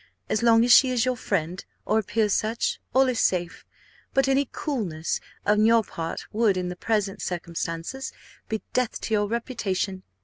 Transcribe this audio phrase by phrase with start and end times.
[0.29, 3.63] As long as she is your friend, or appears such, all is safe;
[4.15, 8.11] but any coolness on her part would, in the present circumstances,
[8.49, 10.01] be death to your reputation.